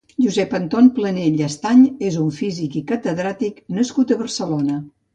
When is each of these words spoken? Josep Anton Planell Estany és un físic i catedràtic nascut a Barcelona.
Josep 0.25 0.53
Anton 0.59 0.89
Planell 0.95 1.37
Estany 1.49 1.85
és 2.09 2.19
un 2.25 2.33
físic 2.41 2.81
i 2.83 2.85
catedràtic 2.95 3.65
nascut 3.81 4.19
a 4.19 4.23
Barcelona. 4.27 4.85